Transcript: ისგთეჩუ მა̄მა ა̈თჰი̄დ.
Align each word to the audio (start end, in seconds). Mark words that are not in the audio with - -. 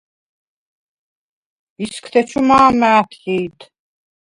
ისგთეჩუ 1.83 2.39
მა̄მა 2.47 2.89
ა̈თჰი̄დ. 2.99 3.57